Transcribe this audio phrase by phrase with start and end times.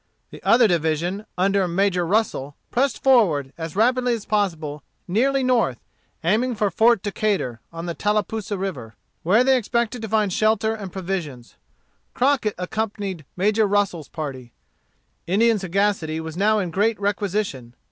[0.31, 5.77] The other division, under Major Russel, pressed forward, as rapidly as possible, nearly north,
[6.23, 10.91] aiming for Fort Decatur, on the Tallapoosa River, where they expected to find shelter and
[10.91, 11.53] provisions.
[12.15, 14.53] Crockett accompanied Major Russel's party.
[15.27, 17.75] Indian sagacity was now in great requisition.